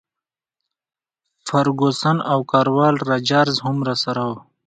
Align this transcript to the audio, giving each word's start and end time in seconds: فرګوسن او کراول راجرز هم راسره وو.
فرګوسن 1.47 2.17
او 2.31 2.39
کراول 2.51 2.95
راجرز 3.09 3.55
هم 3.65 3.77
راسره 3.87 4.21
وو. 4.29 4.37